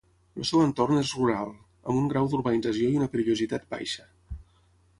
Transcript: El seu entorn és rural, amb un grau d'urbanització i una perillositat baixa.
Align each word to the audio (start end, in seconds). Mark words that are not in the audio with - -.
El 0.37 0.45
seu 0.51 0.61
entorn 0.67 1.01
és 1.01 1.11
rural, 1.17 1.51
amb 1.93 2.01
un 2.03 2.09
grau 2.13 2.29
d'urbanització 2.31 2.89
i 2.95 2.99
una 3.01 3.09
perillositat 3.17 3.69
baixa. 3.75 4.09